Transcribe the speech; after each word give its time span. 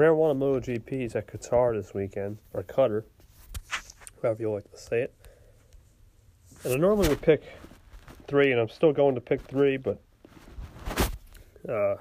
Marijuana 0.00 0.34
MotoGP 0.34 1.04
is 1.04 1.14
at 1.14 1.26
Qatar 1.26 1.74
this 1.76 1.92
weekend, 1.92 2.38
or 2.54 2.62
Qatar, 2.62 3.04
however 4.22 4.42
you 4.42 4.50
like 4.50 4.70
to 4.70 4.78
say 4.78 5.02
it. 5.02 5.14
And 6.64 6.72
I 6.72 6.76
normally 6.78 7.10
would 7.10 7.20
pick 7.20 7.42
three, 8.26 8.50
and 8.50 8.58
I'm 8.58 8.70
still 8.70 8.94
going 8.94 9.14
to 9.14 9.20
pick 9.20 9.42
three, 9.42 9.76
but 9.76 10.00
uh, 11.68 11.96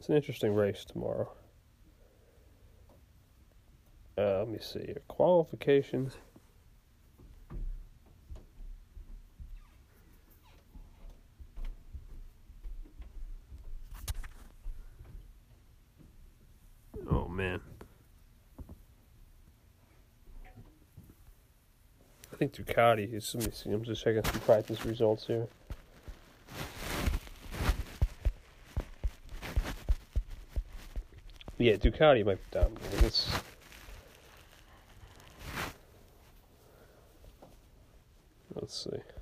it's 0.00 0.08
an 0.08 0.16
interesting 0.16 0.56
race 0.56 0.84
tomorrow. 0.84 1.30
Uh, 4.18 4.38
let 4.38 4.48
me 4.48 4.58
see 4.60 4.80
here. 4.80 5.02
Qualifications. 5.06 6.16
Man. 17.32 17.60
I 22.32 22.36
think 22.36 22.52
Ducati 22.52 23.12
is. 23.12 23.34
Let 23.34 23.46
me 23.46 23.52
see. 23.52 23.70
I'm 23.70 23.84
just 23.84 24.02
checking 24.02 24.24
some 24.24 24.40
practice 24.40 24.84
results 24.84 25.26
here. 25.26 25.46
Yeah, 31.58 31.74
Ducati 31.74 32.24
might 32.24 32.38
be 32.38 32.58
dominating. 32.58 33.04
It's 33.04 33.30
let's 38.54 38.84
see. 38.84 39.21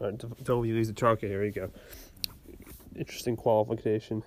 All 0.00 0.10
right, 0.10 0.48
leads 0.48 0.88
the 0.88 0.94
chart. 0.94 1.20
Here 1.20 1.44
you 1.44 1.50
go. 1.50 1.70
Interesting 2.96 3.36
qualification. 3.36 4.22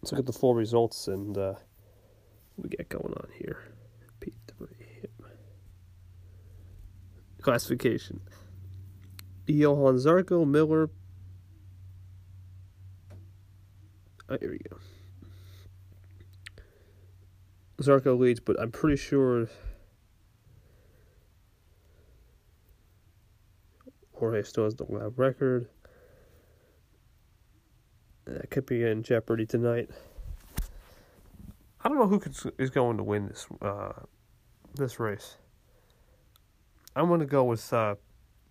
Let's 0.00 0.12
look 0.12 0.20
at 0.20 0.26
the 0.26 0.32
full 0.32 0.54
results 0.54 1.08
and 1.08 1.36
uh, 1.36 1.54
we 2.56 2.68
get 2.68 2.88
going 2.88 3.14
on 3.14 3.28
here. 3.36 3.64
P3. 4.20 4.68
Classification. 7.42 8.20
Johann 9.46 9.96
Zarco, 9.96 10.46
Miller. 10.46 10.90
Oh, 14.28 14.36
here 14.40 14.50
we 14.50 14.58
go. 14.58 14.78
Zarco 17.80 18.18
leads, 18.18 18.40
but 18.40 18.60
I'm 18.60 18.70
pretty 18.70 18.96
sure 18.96 19.48
Jorge 24.18 24.42
still 24.42 24.64
has 24.64 24.74
the 24.74 24.84
lap 24.84 25.12
record. 25.16 25.68
That 28.24 28.50
could 28.50 28.66
be 28.66 28.84
in 28.84 29.02
jeopardy 29.02 29.46
tonight. 29.46 29.90
I 31.82 31.88
don't 31.88 31.98
know 31.98 32.08
who 32.08 32.18
could, 32.18 32.34
is 32.58 32.70
going 32.70 32.96
to 32.96 33.02
win 33.02 33.28
this 33.28 33.46
uh, 33.62 33.92
this 34.74 34.98
race. 35.00 35.36
I'm 36.96 37.06
going 37.06 37.20
to 37.20 37.26
go 37.26 37.44
with 37.44 37.72
uh, 37.72 37.94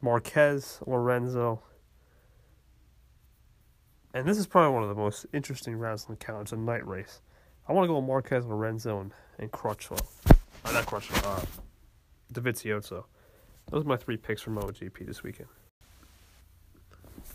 Marquez, 0.01 0.79
Lorenzo, 0.87 1.61
and 4.13 4.27
this 4.27 4.37
is 4.37 4.47
probably 4.47 4.73
one 4.73 4.83
of 4.83 4.89
the 4.89 4.95
most 4.95 5.25
interesting 5.33 5.75
rounds 5.75 6.05
in 6.07 6.13
the 6.13 6.17
calendar. 6.17 6.43
It's 6.43 6.51
a 6.53 6.57
night 6.57 6.87
race. 6.87 7.21
I 7.67 7.73
want 7.73 7.83
to 7.83 7.87
go 7.87 7.99
with 7.99 8.07
Marquez, 8.07 8.45
Lorenzo, 8.45 9.01
and, 9.01 9.13
and 9.37 9.51
Crutchlow. 9.51 10.01
Uh, 10.65 10.71
not 10.71 10.85
Crutchlow, 10.85 11.23
uh, 11.23 11.45
Dovizioso. 12.33 13.03
Those 13.71 13.83
are 13.83 13.87
my 13.87 13.97
three 13.97 14.17
picks 14.17 14.41
for 14.41 14.51
MotoGP 14.51 15.05
this 15.05 15.23
weekend. 15.23 15.49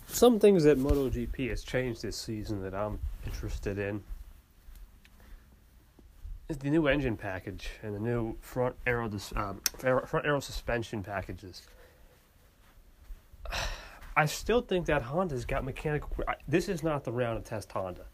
Some 0.06 0.38
things 0.38 0.64
that 0.64 0.78
MotoGP 0.78 1.50
has 1.50 1.62
changed 1.62 2.02
this 2.02 2.16
season 2.16 2.62
that 2.62 2.74
I'm 2.74 2.98
interested 3.26 3.78
in 3.78 4.02
is 6.48 6.58
the 6.58 6.70
new 6.70 6.86
engine 6.86 7.16
package 7.16 7.70
and 7.82 7.94
the 7.94 7.98
new 7.98 8.36
front 8.40 8.76
aero 8.86 9.10
um, 9.36 9.60
front 9.80 10.26
aero 10.26 10.40
suspension 10.40 11.02
packages. 11.02 11.62
I 14.16 14.26
still 14.26 14.60
think 14.60 14.86
that 14.86 15.02
Honda's 15.02 15.46
got 15.46 15.64
mechanical. 15.64 16.10
This 16.46 16.68
is 16.68 16.82
not 16.82 17.04
the 17.04 17.12
round 17.12 17.42
to 17.42 17.48
test 17.48 17.72
Honda. 17.72 18.04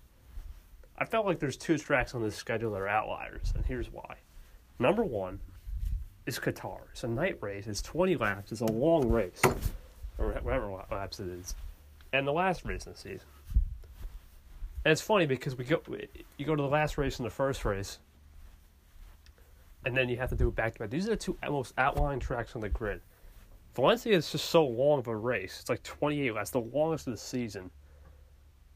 I 0.97 1.05
felt 1.05 1.27
like 1.27 1.41
there's 1.41 1.57
two 1.57 1.79
tracks 1.79 2.15
on 2.15 2.23
this 2.23 2.37
schedule 2.37 2.73
that 2.73 2.81
are 2.81 2.89
outliers, 2.89 3.53
and 3.55 3.65
here's 3.65 3.91
why. 3.91 4.17
Number 4.79 5.05
one 5.05 5.41
is 6.29 6.39
Qatar. 6.39 6.81
It's 6.93 7.05
a 7.05 7.09
night 7.09 7.39
race. 7.41 7.67
It's 7.67 7.81
20 7.81 8.17
laps. 8.17 8.53
It's 8.53 8.61
a 8.61 8.67
long 8.67 9.09
race, 9.09 9.41
or 10.19 10.33
whatever 10.43 10.71
laps 10.91 11.21
it 11.21 11.29
is, 11.29 11.55
and 12.13 12.27
the 12.27 12.33
last 12.33 12.67
race 12.67 12.85
in 12.85 12.93
the 12.93 12.99
season. 12.99 13.27
And 14.85 14.93
it's 14.93 15.01
funny 15.01 15.25
because 15.25 15.57
we 15.57 15.65
go, 15.65 15.81
you 16.37 16.47
go 16.47 16.55
to 16.55 16.63
the 16.63 16.69
last 16.69 16.99
race 16.99 17.19
and 17.19 17.25
the 17.25 17.31
first 17.31 17.65
race, 17.65 17.99
and 19.87 19.97
then 19.97 20.11
you 20.11 20.19
have 20.19 20.29
to 20.29 20.37
do 20.37 20.49
it 20.49 20.55
back 20.55 20.75
to 20.75 20.81
back. 20.81 20.91
These 20.91 21.07
are 21.07 21.13
the 21.13 21.17
two 21.17 21.39
most 21.49 21.73
outlying 21.79 22.21
tracks 22.21 22.55
on 22.55 22.61
the 22.61 22.69
grid. 22.69 23.01
Valencia 23.75 24.13
is 24.13 24.31
just 24.31 24.51
so 24.51 24.67
long 24.67 24.99
of 24.99 25.09
a 25.09 25.17
race. 25.17 25.59
It's 25.61 25.71
like 25.71 25.83
28 25.83 26.35
laps, 26.35 26.51
the 26.51 26.61
longest 26.61 27.07
of 27.07 27.15
the 27.15 27.19
season. 27.19 27.71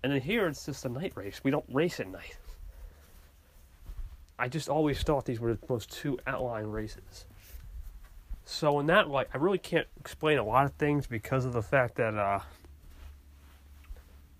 And 0.03 0.13
then 0.13 0.21
here 0.21 0.47
it's 0.49 0.65
just 0.65 0.87
a 0.87 0.89
night 0.89 1.13
race. 1.17 1.43
We 1.45 1.51
don't 1.51 1.65
race 1.71 2.01
at 2.01 2.09
night. 2.09 2.39
I 4.39 4.49
just 4.49 4.71
always 4.71 5.03
thought 5.03 5.27
these 5.27 5.39
were 5.39 5.55
the 5.55 5.59
most 5.69 5.91
two 5.93 6.19
outlying 6.27 6.71
races. 6.71 7.27
So 8.53 8.79
in 8.81 8.87
that 8.87 9.09
light, 9.09 9.29
I 9.33 9.39
really 9.39 9.59
can't 9.59 9.87
explain 9.99 10.37
a 10.37 10.45
lot 10.45 10.67
of 10.67 10.75
things 10.75 11.07
because 11.07 11.47
of 11.47 11.55
the 11.55 11.63
fact 11.63 11.95
that 11.95 12.15
uh, 12.15 12.41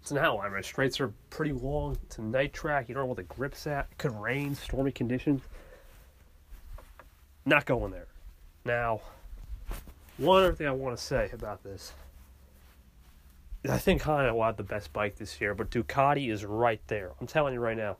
it's 0.03 0.11
an 0.11 0.19
outline 0.19 0.53
race. 0.53 0.67
Straights 0.67 1.01
are 1.01 1.15
pretty 1.31 1.53
long. 1.53 1.97
It's 2.05 2.19
a 2.19 2.23
night 2.23 2.53
track. 2.53 2.91
You 2.91 2.95
don't 2.95 3.05
know 3.05 3.09
what 3.09 3.17
the 3.17 3.23
grip's 3.23 3.67
at. 3.67 3.89
It 3.91 3.97
could 3.97 4.15
rain, 4.21 4.55
stormy 4.55 4.93
conditions. 4.93 5.41
Not 7.47 7.65
going 7.65 7.91
there. 7.91 8.07
Now, 8.67 9.01
one 10.19 10.43
other 10.43 10.53
thing 10.53 10.67
I 10.67 10.73
want 10.73 10.97
to 10.97 11.03
say 11.03 11.31
about 11.33 11.65
this. 11.65 11.95
I 13.67 13.79
think 13.79 14.03
Honda 14.03 14.35
will 14.35 14.45
have 14.45 14.59
the 14.59 14.63
best 14.63 14.93
bike 14.93 15.17
this 15.17 15.41
year, 15.41 15.55
but 15.55 15.71
Ducati 15.71 16.31
is 16.31 16.45
right 16.45 16.83
there. 16.87 17.13
I'm 17.19 17.27
telling 17.27 17.55
you 17.55 17.61
right 17.61 17.79
now. 17.79 17.97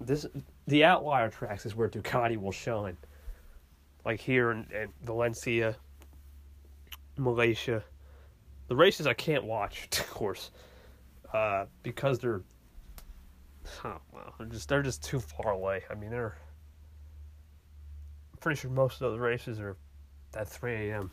This 0.00 0.24
the 0.68 0.84
outlier 0.84 1.30
tracks 1.30 1.66
is 1.66 1.74
where 1.74 1.88
Ducati 1.88 2.36
will 2.36 2.52
shine. 2.52 2.96
Like 4.04 4.20
here 4.20 4.50
in, 4.50 4.66
in 4.72 4.88
Valencia, 5.02 5.76
Malaysia. 7.16 7.84
The 8.68 8.76
races 8.76 9.06
I 9.06 9.14
can't 9.14 9.44
watch, 9.44 9.88
of 9.98 10.10
course, 10.10 10.50
uh, 11.32 11.66
because 11.82 12.18
they're 12.18 12.42
oh, 13.84 14.00
well, 14.12 14.34
they're 14.38 14.48
just 14.48 14.68
they're 14.68 14.82
just 14.82 15.02
too 15.02 15.20
far 15.20 15.52
away. 15.52 15.82
I 15.90 15.94
mean, 15.94 16.10
they're 16.10 16.36
I'm 18.32 18.38
pretty 18.38 18.60
sure 18.60 18.70
most 18.70 18.94
of 18.94 19.10
those 19.10 19.18
races 19.18 19.60
are 19.60 19.76
at 20.34 20.48
3 20.48 20.90
a.m. 20.90 21.10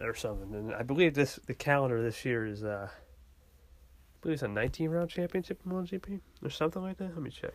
or 0.00 0.14
something. 0.14 0.54
And 0.54 0.74
I 0.74 0.82
believe 0.82 1.14
this 1.14 1.38
the 1.46 1.54
calendar 1.54 2.02
this 2.02 2.24
year 2.24 2.46
is 2.46 2.64
uh, 2.64 2.88
I 2.90 4.16
believe 4.22 4.34
it's 4.34 4.42
a 4.42 4.48
19 4.48 4.90
round 4.90 5.10
championship 5.10 5.60
in 5.64 5.72
MotoGP 5.72 6.20
or 6.42 6.50
something 6.50 6.82
like 6.82 6.96
that. 6.98 7.14
Let 7.14 7.22
me 7.22 7.30
check. 7.30 7.54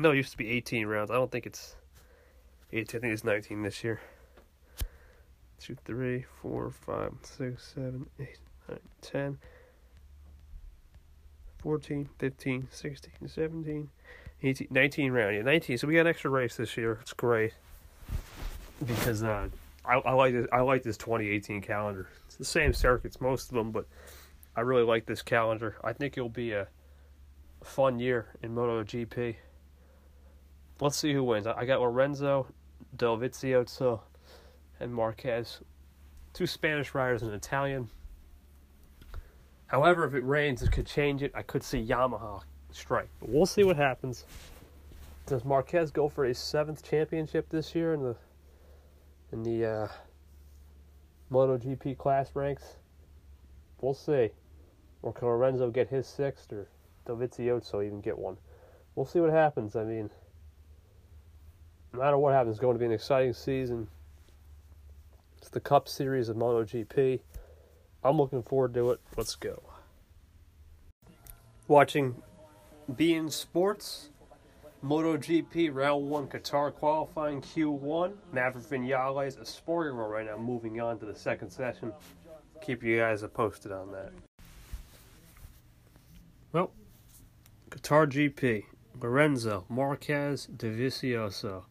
No, 0.00 0.12
it 0.12 0.16
used 0.16 0.30
to 0.30 0.38
be 0.38 0.48
18 0.50 0.86
rounds. 0.86 1.10
I 1.10 1.14
don't 1.14 1.30
think 1.30 1.44
it's 1.44 1.74
18. 2.72 2.98
I 2.98 3.02
think 3.02 3.12
it's 3.12 3.24
19 3.24 3.62
this 3.62 3.82
year. 3.82 4.00
2, 5.60 5.76
3, 5.84 6.24
4, 6.40 6.70
5, 6.70 7.12
6, 7.20 7.72
7, 7.74 8.06
8, 8.20 8.28
9, 8.68 8.78
10, 9.02 9.38
14, 11.58 12.08
15, 12.16 12.68
16, 12.70 13.28
17, 13.28 13.90
18, 14.44 14.68
19 14.70 15.12
round. 15.12 15.34
Yeah, 15.34 15.42
19. 15.42 15.78
So 15.78 15.88
we 15.88 15.94
got 15.94 16.02
an 16.02 16.06
extra 16.06 16.30
race 16.30 16.56
this 16.56 16.76
year. 16.76 16.98
It's 17.02 17.12
great 17.12 17.54
because 18.86 19.24
uh, 19.24 19.48
I, 19.84 19.94
I 19.94 20.12
like 20.12 20.32
this. 20.32 20.46
I 20.52 20.60
like 20.60 20.84
this 20.84 20.96
2018 20.96 21.60
calendar. 21.60 22.08
It's 22.26 22.36
the 22.36 22.44
same 22.44 22.72
circuits, 22.72 23.20
most 23.20 23.50
of 23.50 23.56
them, 23.56 23.72
but 23.72 23.86
I 24.54 24.60
really 24.60 24.84
like 24.84 25.06
this 25.06 25.22
calendar. 25.22 25.74
I 25.82 25.92
think 25.92 26.16
it'll 26.16 26.28
be 26.28 26.52
a 26.52 26.68
fun 27.64 27.98
year 27.98 28.26
in 28.44 28.54
MotoGP. 28.54 29.34
Let's 30.80 30.96
see 30.96 31.12
who 31.12 31.24
wins. 31.24 31.46
I 31.46 31.64
got 31.64 31.80
Lorenzo, 31.80 32.46
Dovizioso, 32.96 34.00
and 34.78 34.94
Marquez. 34.94 35.60
Two 36.32 36.46
Spanish 36.46 36.94
riders 36.94 37.22
and 37.22 37.30
an 37.30 37.36
Italian. 37.36 37.90
However, 39.66 40.04
if 40.04 40.14
it 40.14 40.24
rains, 40.24 40.62
it 40.62 40.70
could 40.70 40.86
change 40.86 41.22
it. 41.22 41.32
I 41.34 41.42
could 41.42 41.62
see 41.62 41.84
Yamaha 41.84 42.42
strike. 42.70 43.08
But 43.20 43.28
we'll 43.28 43.46
see 43.46 43.64
what 43.64 43.76
happens. 43.76 44.24
Does 45.26 45.44
Marquez 45.44 45.90
go 45.90 46.08
for 46.08 46.24
his 46.24 46.38
seventh 46.38 46.82
championship 46.82 47.48
this 47.50 47.74
year 47.74 47.92
in 47.92 48.02
the 48.02 48.16
in 49.30 49.42
the 49.42 49.66
uh, 49.66 49.88
MotoGP 51.30 51.98
class 51.98 52.30
ranks? 52.34 52.76
We'll 53.80 53.94
see. 53.94 54.30
Or 55.02 55.12
can 55.12 55.28
Lorenzo 55.28 55.70
get 55.70 55.88
his 55.88 56.06
sixth, 56.06 56.52
or 56.52 56.66
Dovizioso 57.06 57.84
even 57.84 58.00
get 58.00 58.16
one? 58.16 58.38
We'll 58.94 59.06
see 59.06 59.20
what 59.20 59.30
happens. 59.30 59.76
I 59.76 59.84
mean, 59.84 60.10
no 61.92 61.98
matter 62.00 62.18
what 62.18 62.34
happens, 62.34 62.56
it's 62.56 62.60
going 62.60 62.74
to 62.74 62.78
be 62.78 62.86
an 62.86 62.92
exciting 62.92 63.32
season. 63.32 63.88
It's 65.38 65.48
the 65.48 65.60
Cup 65.60 65.88
Series 65.88 66.28
of 66.28 66.36
MotoGP. 66.36 67.20
I'm 68.04 68.16
looking 68.16 68.42
forward 68.42 68.74
to 68.74 68.90
it. 68.90 69.00
Let's 69.16 69.34
go. 69.34 69.62
Watching 71.66 72.22
beIN 72.90 73.30
Sports, 73.30 74.10
MotoGP 74.84 75.74
Round 75.74 76.08
1 76.08 76.28
Qatar 76.28 76.72
qualifying 76.72 77.40
Q1. 77.40 78.12
Maverick 78.32 78.64
Vinales, 78.64 79.40
a 79.40 79.44
sporting 79.44 79.94
role 79.94 80.08
right 80.08 80.26
now, 80.26 80.36
moving 80.36 80.80
on 80.80 80.98
to 80.98 81.06
the 81.06 81.14
second 81.14 81.50
session. 81.50 81.92
Keep 82.62 82.82
you 82.82 82.98
guys 82.98 83.24
posted 83.34 83.72
on 83.72 83.92
that. 83.92 84.12
Well, 86.52 86.72
Qatar 87.70 88.10
GP. 88.10 88.64
Lorenzo, 89.00 89.64
Marquez, 89.68 90.48
Dovizioso. 90.56 91.64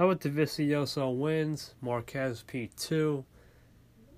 How 0.00 0.08
about 0.08 0.22
Dovizioso 0.22 1.14
wins? 1.14 1.74
Marquez 1.82 2.42
P2. 2.48 3.22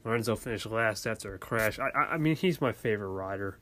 Lorenzo 0.04 0.36
finished 0.36 0.66
last 0.66 1.08
after 1.08 1.34
a 1.34 1.38
crash. 1.40 1.80
I, 1.80 1.88
I, 1.88 2.02
I 2.12 2.18
mean, 2.18 2.36
he's 2.36 2.60
my 2.60 2.70
favorite 2.70 3.08
rider. 3.08 3.58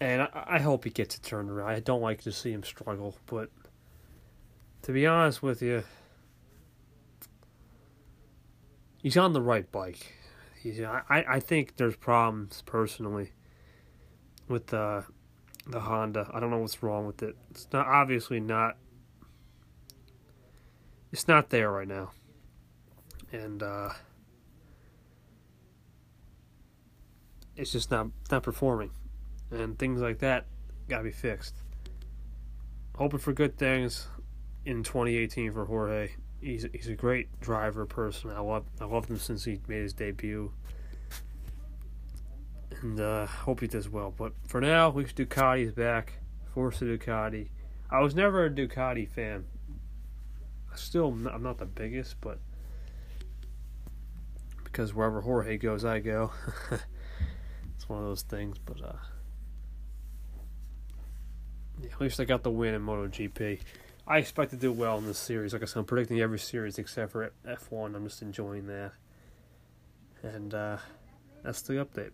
And 0.00 0.20
I, 0.20 0.44
I 0.46 0.58
hope 0.58 0.84
he 0.84 0.90
gets 0.90 1.16
it 1.16 1.22
turned 1.22 1.48
around. 1.48 1.70
I 1.70 1.80
don't 1.80 2.02
like 2.02 2.20
to 2.24 2.30
see 2.30 2.52
him 2.52 2.62
struggle, 2.62 3.16
but 3.24 3.48
to 4.82 4.92
be 4.92 5.06
honest 5.06 5.42
with 5.42 5.62
you, 5.62 5.82
he's 9.02 9.16
on 9.16 9.32
the 9.32 9.40
right 9.40 9.72
bike. 9.72 10.12
He's, 10.60 10.78
I, 10.78 11.24
I 11.26 11.40
think 11.40 11.76
there's 11.76 11.96
problems 11.96 12.62
personally 12.66 13.32
with 14.46 14.66
the 14.66 15.06
the 15.66 15.80
Honda. 15.80 16.30
I 16.34 16.38
don't 16.38 16.50
know 16.50 16.58
what's 16.58 16.82
wrong 16.82 17.06
with 17.06 17.22
it. 17.22 17.34
It's 17.50 17.66
not 17.72 17.86
obviously 17.86 18.40
not. 18.40 18.76
It's 21.12 21.26
not 21.26 21.50
there 21.50 21.70
right 21.70 21.88
now, 21.88 22.10
and 23.32 23.62
uh, 23.62 23.90
it's 27.56 27.72
just 27.72 27.90
not 27.90 28.08
not 28.30 28.42
performing, 28.42 28.90
and 29.50 29.78
things 29.78 30.00
like 30.00 30.18
that 30.18 30.46
gotta 30.88 31.04
be 31.04 31.12
fixed. 31.12 31.54
Hoping 32.96 33.18
for 33.20 33.32
good 33.32 33.56
things 33.56 34.08
in 34.64 34.82
2018 34.82 35.52
for 35.52 35.64
Jorge. 35.64 36.10
He's 36.40 36.66
he's 36.72 36.88
a 36.88 36.94
great 36.94 37.40
driver 37.40 37.86
person. 37.86 38.30
I 38.30 38.40
love 38.40 38.66
I 38.80 38.84
loved 38.84 39.10
him 39.10 39.18
since 39.18 39.44
he 39.44 39.60
made 39.66 39.82
his 39.82 39.92
debut 39.92 40.52
and 42.82 43.00
uh, 43.00 43.26
hope 43.26 43.60
he 43.60 43.66
does 43.66 43.88
well. 43.88 44.12
But 44.16 44.32
for 44.46 44.60
now, 44.60 44.90
least 44.90 45.16
Ducati's 45.16 45.72
back. 45.72 46.14
Of 46.56 46.74
Ducati. 46.74 47.50
I 47.88 48.00
was 48.00 48.16
never 48.16 48.46
a 48.46 48.50
Ducati 48.50 49.08
fan. 49.08 49.44
Still, 50.78 51.08
I'm 51.08 51.42
not 51.42 51.58
the 51.58 51.66
biggest, 51.66 52.20
but 52.20 52.38
because 54.64 54.94
wherever 54.94 55.20
Jorge 55.20 55.58
goes, 55.58 55.84
I 55.84 55.98
go. 55.98 56.30
it's 56.70 57.88
one 57.88 58.00
of 58.00 58.06
those 58.06 58.22
things, 58.22 58.58
but 58.58 58.82
uh, 58.82 58.92
yeah, 61.82 61.90
at 61.92 62.00
least 62.00 62.20
I 62.20 62.24
got 62.24 62.42
the 62.42 62.50
win 62.50 62.74
in 62.74 62.82
MotoGP. 62.82 63.60
I 64.06 64.18
expect 64.18 64.52
to 64.52 64.56
do 64.56 64.72
well 64.72 64.98
in 64.98 65.06
this 65.06 65.18
series. 65.18 65.52
Like 65.52 65.62
I 65.62 65.66
said, 65.66 65.80
I'm 65.80 65.84
predicting 65.84 66.20
every 66.20 66.38
series 66.38 66.78
except 66.78 67.12
for 67.12 67.30
F1. 67.46 67.94
I'm 67.94 68.04
just 68.04 68.22
enjoying 68.22 68.66
that. 68.68 68.92
And 70.22 70.54
uh, 70.54 70.78
that's 71.42 71.62
the 71.62 71.74
update. 71.74 72.12